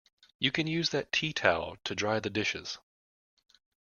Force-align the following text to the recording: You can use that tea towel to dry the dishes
You 0.39 0.51
can 0.51 0.65
use 0.65 0.89
that 0.89 1.11
tea 1.11 1.31
towel 1.31 1.77
to 1.83 1.93
dry 1.93 2.19
the 2.19 2.31
dishes 2.31 2.79